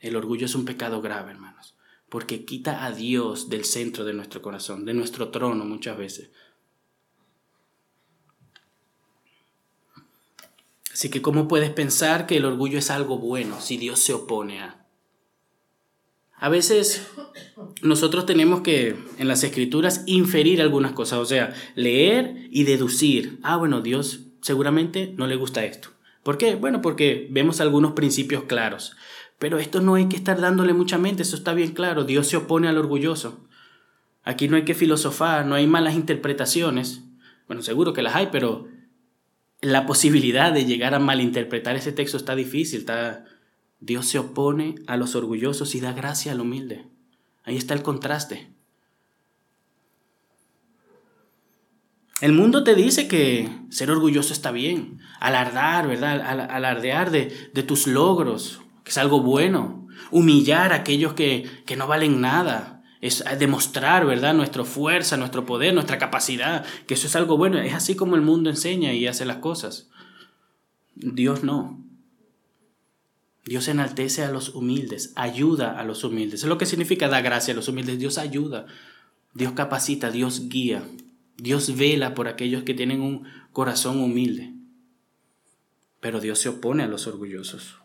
[0.00, 1.74] El orgullo es un pecado grave, hermanos
[2.10, 6.30] porque quita a Dios del centro de nuestro corazón, de nuestro trono muchas veces.
[10.92, 14.60] Así que ¿cómo puedes pensar que el orgullo es algo bueno si Dios se opone
[14.60, 14.84] a?
[16.34, 17.06] A veces
[17.80, 23.38] nosotros tenemos que en las escrituras inferir algunas cosas, o sea, leer y deducir.
[23.42, 25.90] Ah, bueno, Dios seguramente no le gusta esto.
[26.22, 26.54] ¿Por qué?
[26.54, 28.96] Bueno, porque vemos algunos principios claros.
[29.38, 32.04] Pero esto no hay que estar dándole mucha mente, eso está bien claro.
[32.04, 33.46] Dios se opone al orgulloso.
[34.22, 37.04] Aquí no hay que filosofar, no hay malas interpretaciones.
[37.46, 38.68] Bueno, seguro que las hay, pero
[39.62, 42.80] la posibilidad de llegar a malinterpretar ese texto está difícil.
[42.80, 43.24] Está...
[43.80, 46.86] Dios se opone a los orgullosos y da gracia al humilde.
[47.42, 48.52] Ahí está el contraste.
[52.20, 56.20] El mundo te dice que ser orgulloso está bien, alardar, ¿verdad?
[56.50, 57.30] Alardear de,
[57.62, 59.88] tus logros, es algo bueno.
[60.10, 62.82] Humillar a aquellos que, que no valen nada.
[63.00, 64.34] Es demostrar, ¿verdad?
[64.34, 66.66] Nuestra fuerza, nuestro poder, nuestra capacidad.
[66.86, 67.58] Que eso es algo bueno.
[67.58, 69.88] Es así como el mundo enseña y hace las cosas.
[70.96, 71.82] Dios no.
[73.44, 76.42] Dios enaltece a los humildes, ayuda a los humildes.
[76.42, 77.98] Es lo que significa dar gracia a los humildes.
[77.98, 78.66] Dios ayuda,
[79.32, 80.82] Dios capacita, Dios guía,
[81.40, 84.54] Dios vela por aquellos que tienen un corazón humilde.
[86.00, 87.76] Pero Dios se opone a los orgullosos.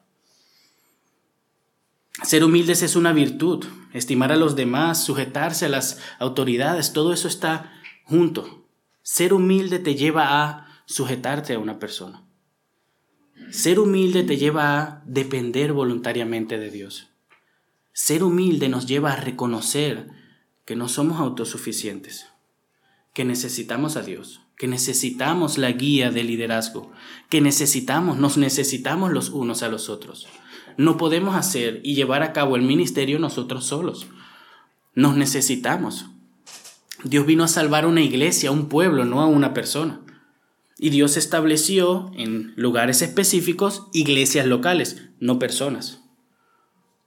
[2.24, 7.28] Ser humildes es una virtud, estimar a los demás, sujetarse a las autoridades, todo eso
[7.28, 7.74] está
[8.06, 8.66] junto.
[9.02, 12.24] Ser humilde te lleva a sujetarte a una persona.
[13.52, 17.10] Ser humilde te lleva a depender voluntariamente de Dios.
[17.92, 20.10] Ser humilde nos lleva a reconocer
[20.66, 22.28] que no somos autosuficientes,
[23.16, 26.92] que necesitamos a Dios, que necesitamos la guía del liderazgo,
[27.30, 30.28] que necesitamos, nos necesitamos los unos a los otros.
[30.76, 34.08] No podemos hacer y llevar a cabo el ministerio nosotros solos.
[34.96, 36.08] Nos necesitamos.
[37.06, 40.02] Dios vino a salvar una iglesia, un pueblo, no a una persona.
[40.78, 46.02] Y Dios estableció en lugares específicos iglesias locales, no personas.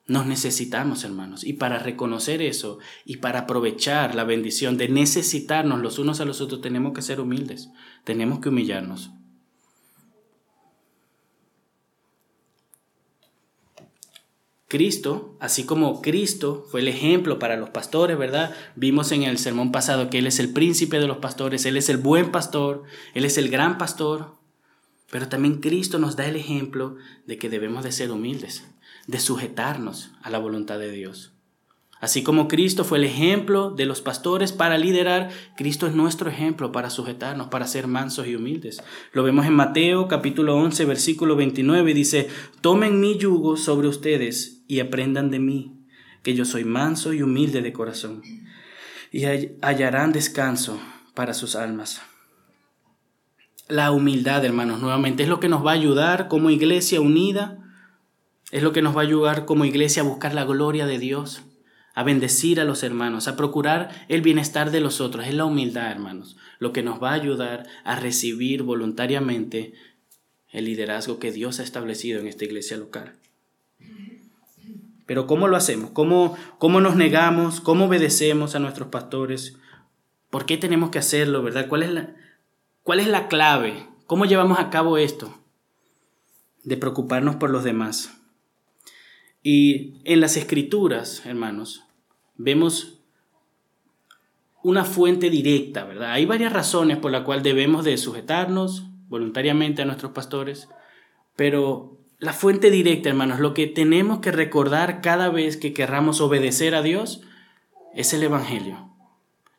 [0.09, 1.45] Nos necesitamos, hermanos.
[1.45, 6.41] Y para reconocer eso y para aprovechar la bendición de necesitarnos los unos a los
[6.41, 7.69] otros, tenemos que ser humildes.
[8.05, 9.11] Tenemos que humillarnos.
[14.67, 18.55] Cristo, así como Cristo fue el ejemplo para los pastores, ¿verdad?
[18.77, 21.91] Vimos en el sermón pasado que Él es el príncipe de los pastores, Él es
[21.91, 24.37] el buen pastor, Él es el gran pastor.
[25.11, 26.97] Pero también Cristo nos da el ejemplo
[27.27, 28.67] de que debemos de ser humildes,
[29.09, 31.33] de sujetarnos a la voluntad de Dios.
[32.01, 36.71] Así como Cristo fue el ejemplo de los pastores para liderar, Cristo es nuestro ejemplo
[36.71, 38.81] para sujetarnos, para ser mansos y humildes.
[39.13, 42.29] Lo vemos en Mateo capítulo 11 versículo 29, dice,
[42.61, 45.81] tomen mi yugo sobre ustedes y aprendan de mí,
[46.23, 48.23] que yo soy manso y humilde de corazón,
[49.11, 49.25] y
[49.63, 50.79] hallarán descanso
[51.15, 52.03] para sus almas.
[53.69, 57.68] La humildad, hermanos, nuevamente es lo que nos va a ayudar como iglesia unida,
[58.51, 61.43] es lo que nos va a ayudar como iglesia a buscar la gloria de Dios
[61.99, 65.27] a bendecir a los hermanos, a procurar el bienestar de los otros.
[65.27, 69.73] Es la humildad, hermanos, lo que nos va a ayudar a recibir voluntariamente
[70.53, 73.15] el liderazgo que Dios ha establecido en esta iglesia local.
[75.07, 75.91] Pero ¿cómo lo hacemos?
[75.91, 77.61] ¿Cómo, cómo nos negamos?
[77.61, 79.57] ¿Cómo obedecemos a nuestros pastores?
[80.31, 81.67] ¿Por qué tenemos que hacerlo, verdad?
[81.67, 82.15] ¿Cuál es la,
[82.85, 83.89] cuál es la clave?
[84.07, 85.37] ¿Cómo llevamos a cabo esto?
[86.63, 88.13] De preocuparnos por los demás.
[89.43, 91.85] Y en las escrituras, hermanos,
[92.37, 93.01] vemos
[94.63, 96.13] una fuente directa, ¿verdad?
[96.13, 100.69] Hay varias razones por las cuales debemos de sujetarnos voluntariamente a nuestros pastores,
[101.37, 106.75] pero la fuente directa, hermanos, lo que tenemos que recordar cada vez que querramos obedecer
[106.75, 107.23] a Dios
[107.95, 108.91] es el Evangelio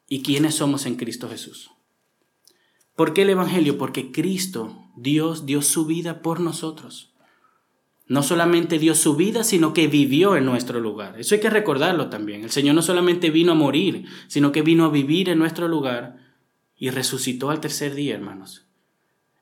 [0.07, 1.71] y quiénes somos en Cristo Jesús.
[2.95, 3.77] ¿Por qué el Evangelio?
[3.77, 7.13] Porque Cristo, Dios, dio su vida por nosotros.
[8.09, 11.15] No solamente dio su vida, sino que vivió en nuestro lugar.
[11.19, 12.43] Eso hay que recordarlo también.
[12.43, 16.17] El Señor no solamente vino a morir, sino que vino a vivir en nuestro lugar
[16.75, 18.65] y resucitó al tercer día, hermanos.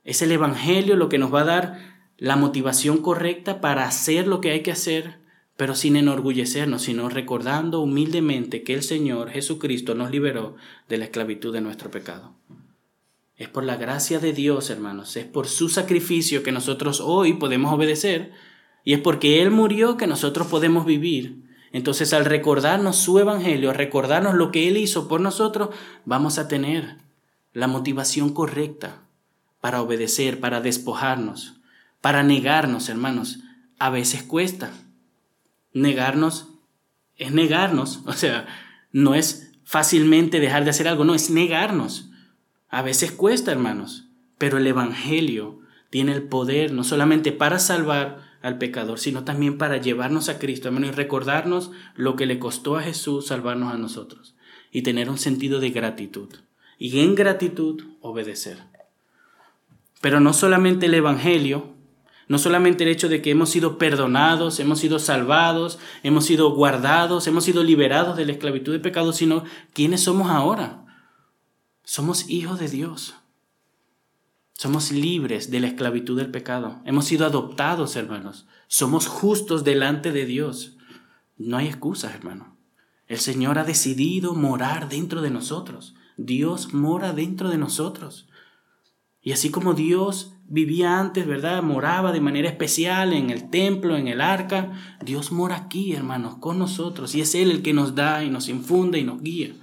[0.03, 4.41] Es el Evangelio lo que nos va a dar la motivación correcta para hacer lo
[4.41, 5.19] que hay que hacer,
[5.55, 10.55] pero sin enorgullecernos, sino recordando humildemente que el Señor Jesucristo nos liberó
[10.89, 12.35] de la esclavitud de nuestro pecado.
[13.37, 17.71] Es por la gracia de Dios, hermanos, es por su sacrificio que nosotros hoy podemos
[17.71, 18.31] obedecer
[18.87, 21.43] y es porque Él murió que nosotros podemos vivir.
[21.73, 25.75] Entonces al recordarnos su evangelio, recordarnos lo que Él hizo por nosotros,
[26.05, 26.95] vamos a tener
[27.51, 29.01] la motivación correcta
[29.59, 31.55] para obedecer, para despojarnos,
[31.99, 33.39] para negarnos, hermanos.
[33.77, 34.71] A veces cuesta.
[35.73, 36.47] Negarnos
[37.17, 38.03] es negarnos.
[38.05, 38.47] O sea,
[38.93, 42.09] no es fácilmente dejar de hacer algo, no, es negarnos.
[42.69, 44.05] A veces cuesta, hermanos.
[44.37, 45.59] Pero el Evangelio
[45.89, 50.67] tiene el poder no solamente para salvar, al pecador, sino también para llevarnos a Cristo,
[50.67, 54.35] hermano, y recordarnos lo que le costó a Jesús salvarnos a nosotros
[54.71, 56.29] y tener un sentido de gratitud.
[56.77, 58.59] Y en gratitud obedecer.
[60.01, 61.73] Pero no solamente el Evangelio,
[62.27, 67.25] no solamente el hecho de que hemos sido perdonados, hemos sido salvados, hemos sido guardados,
[67.27, 70.85] hemos sido liberados de la esclavitud de pecado, sino quiénes somos ahora.
[71.83, 73.15] Somos hijos de Dios.
[74.57, 76.81] Somos libres de la esclavitud del pecado.
[76.83, 78.47] Hemos sido adoptados, hermanos.
[78.67, 80.77] Somos justos delante de Dios.
[81.37, 82.57] No hay excusas, hermano.
[83.05, 85.93] El Señor ha decidido morar dentro de nosotros.
[86.17, 88.29] Dios mora dentro de nosotros.
[89.21, 91.61] Y así como Dios vivía antes, ¿verdad?
[91.61, 94.71] Moraba de manera especial en el templo, en el arca.
[95.05, 97.13] Dios mora aquí, hermanos, con nosotros.
[97.13, 99.53] Y es Él el que nos da y nos infunde y nos guía.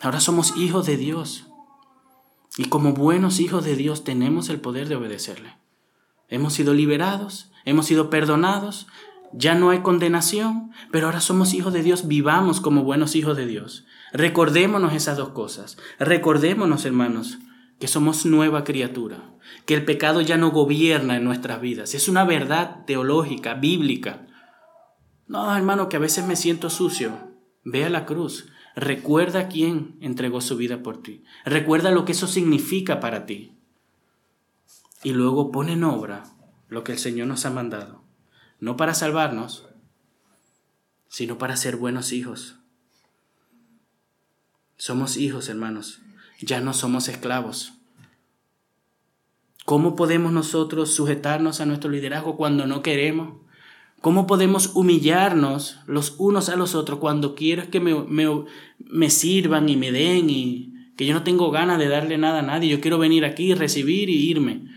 [0.00, 1.46] Ahora somos hijos de Dios.
[2.56, 5.56] Y como buenos hijos de Dios tenemos el poder de obedecerle.
[6.28, 8.86] Hemos sido liberados, hemos sido perdonados,
[9.32, 13.46] ya no hay condenación, pero ahora somos hijos de Dios, vivamos como buenos hijos de
[13.46, 13.84] Dios.
[14.12, 15.76] Recordémonos esas dos cosas.
[15.98, 17.38] Recordémonos, hermanos,
[17.78, 19.18] que somos nueva criatura,
[19.66, 21.94] que el pecado ya no gobierna en nuestras vidas.
[21.94, 24.26] Es una verdad teológica, bíblica.
[25.26, 27.30] No, hermano, que a veces me siento sucio.
[27.64, 28.48] Ve a la cruz.
[28.80, 31.22] Recuerda quién entregó su vida por ti.
[31.44, 33.52] Recuerda lo que eso significa para ti.
[35.02, 36.24] Y luego pone en obra
[36.70, 38.02] lo que el Señor nos ha mandado.
[38.58, 39.66] No para salvarnos,
[41.08, 42.56] sino para ser buenos hijos.
[44.78, 46.00] Somos hijos, hermanos.
[46.40, 47.74] Ya no somos esclavos.
[49.66, 53.42] ¿Cómo podemos nosotros sujetarnos a nuestro liderazgo cuando no queremos?
[54.00, 57.94] ¿Cómo podemos humillarnos los unos a los otros cuando quiero que me,
[58.78, 62.42] me, sirvan y me den y que yo no tengo ganas de darle nada a
[62.42, 62.70] nadie?
[62.70, 64.68] Yo quiero venir aquí, recibir y irme.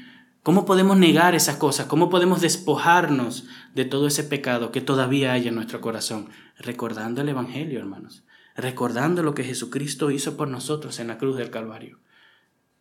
[0.43, 1.85] ¿Cómo podemos negar esas cosas?
[1.85, 6.27] ¿Cómo podemos despojarnos de todo ese pecado que todavía hay en nuestro corazón?
[6.57, 8.25] Recordando el Evangelio, hermanos.
[8.57, 11.99] Recordando lo que Jesucristo hizo por nosotros en la cruz del Calvario.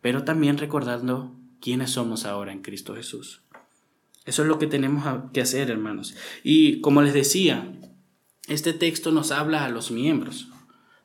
[0.01, 3.42] Pero también recordando quiénes somos ahora en Cristo Jesús.
[4.25, 6.15] Eso es lo que tenemos que hacer, hermanos.
[6.43, 7.73] Y como les decía,
[8.47, 10.47] este texto nos habla a los miembros.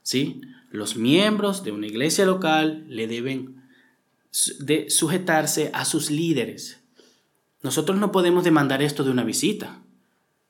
[0.02, 0.40] ¿sí?
[0.70, 3.62] Los miembros de una iglesia local le deben
[4.60, 6.80] de sujetarse a sus líderes.
[7.62, 9.82] Nosotros no podemos demandar esto de una visita.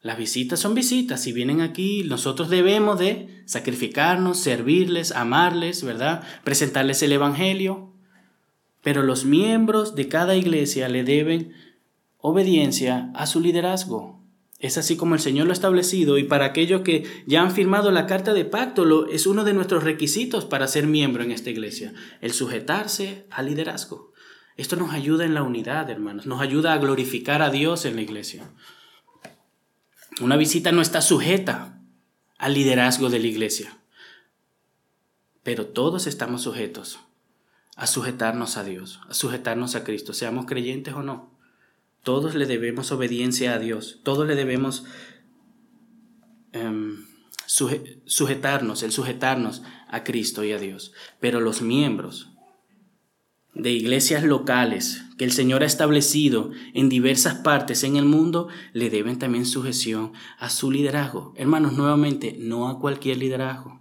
[0.00, 1.22] Las visitas son visitas.
[1.22, 6.22] Si vienen aquí, nosotros debemos de sacrificarnos, servirles, amarles, ¿verdad?
[6.44, 7.92] Presentarles el Evangelio.
[8.82, 11.52] Pero los miembros de cada iglesia le deben
[12.18, 14.18] obediencia a su liderazgo.
[14.58, 17.92] Es así como el Señor lo ha establecido y para aquellos que ya han firmado
[17.92, 21.50] la carta de pacto lo, es uno de nuestros requisitos para ser miembro en esta
[21.50, 24.12] iglesia, el sujetarse al liderazgo.
[24.56, 28.02] Esto nos ayuda en la unidad, hermanos, nos ayuda a glorificar a Dios en la
[28.02, 28.50] iglesia.
[30.20, 31.80] Una visita no está sujeta
[32.36, 33.78] al liderazgo de la iglesia,
[35.44, 36.98] pero todos estamos sujetos
[37.76, 41.37] a sujetarnos a Dios, a sujetarnos a Cristo, seamos creyentes o no.
[42.02, 44.84] Todos le debemos obediencia a Dios, todos le debemos
[46.52, 47.04] em,
[47.46, 50.92] sujetarnos, el sujetarnos a Cristo y a Dios.
[51.20, 52.30] Pero los miembros
[53.54, 58.88] de iglesias locales que el Señor ha establecido en diversas partes en el mundo le
[58.88, 61.34] deben también sujeción a su liderazgo.
[61.36, 63.80] Hermanos, nuevamente, no a cualquier liderazgo,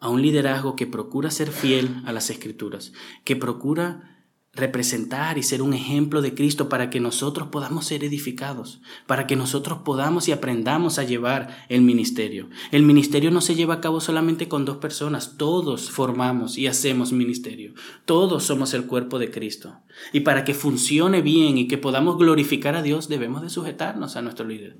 [0.00, 2.92] a un liderazgo que procura ser fiel a las escrituras,
[3.24, 4.13] que procura
[4.56, 9.36] representar y ser un ejemplo de Cristo para que nosotros podamos ser edificados, para que
[9.36, 12.48] nosotros podamos y aprendamos a llevar el ministerio.
[12.70, 17.12] El ministerio no se lleva a cabo solamente con dos personas, todos formamos y hacemos
[17.12, 17.74] ministerio,
[18.04, 19.80] todos somos el cuerpo de Cristo.
[20.12, 24.22] Y para que funcione bien y que podamos glorificar a Dios debemos de sujetarnos a
[24.22, 24.78] nuestro líder.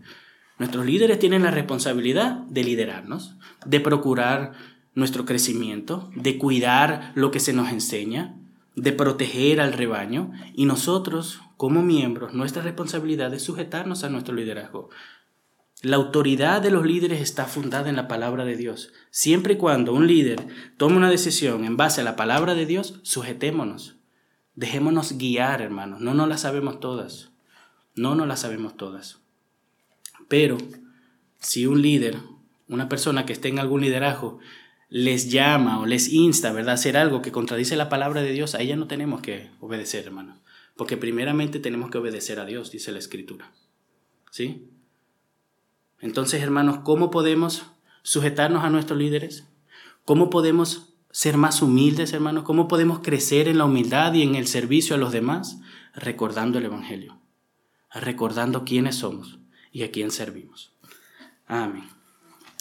[0.59, 3.35] Nuestros líderes tienen la responsabilidad de liderarnos,
[3.67, 4.53] de procurar
[4.95, 8.37] nuestro crecimiento, de cuidar lo que se nos enseña,
[8.77, 14.91] de proteger al rebaño y nosotros, como miembros, nuestra responsabilidad es sujetarnos a nuestro liderazgo.
[15.83, 18.93] La autoridad de los líderes está fundada en la palabra de Dios.
[19.11, 20.47] Siempre y cuando un líder
[20.79, 23.97] tome una decisión en base a la palabra de Dios, sujetémonos.
[24.55, 26.01] Dejémonos guiar, hermanos.
[26.01, 27.33] No nos la sabemos todas.
[27.95, 29.19] No nos la sabemos todas.
[30.29, 30.57] Pero
[31.39, 32.17] si un líder,
[32.69, 34.39] una persona que esté en algún liderazgo,
[34.95, 38.55] les llama o les insta, ¿verdad?, a hacer algo que contradice la palabra de Dios,
[38.55, 40.39] a ella no tenemos que obedecer, hermano.
[40.77, 43.51] Porque primeramente tenemos que obedecer a Dios, dice la Escritura.
[44.31, 44.69] ¿Sí?
[45.99, 47.67] Entonces, hermanos, ¿cómo podemos
[48.05, 49.49] sujetarnos a nuestros líderes?
[50.05, 52.45] ¿Cómo podemos ser más humildes, hermanos?
[52.45, 55.59] ¿Cómo podemos crecer en la humildad y en el servicio a los demás?
[55.97, 57.19] Recordando el Evangelio,
[57.93, 59.41] recordando quiénes somos
[59.73, 60.73] y a quién servimos.
[61.49, 61.89] Amén.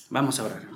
[0.10, 0.73] Vamos a orar.